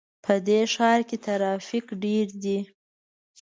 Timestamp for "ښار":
0.73-0.99